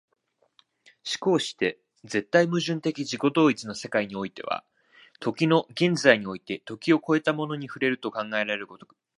[1.03, 4.63] 而して絶対矛盾的自己同一の世界においては、
[5.19, 8.95] 時の現在において時を越えたものに触れると考えられる如く、